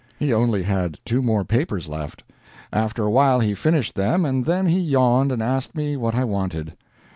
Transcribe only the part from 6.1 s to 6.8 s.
I wanted.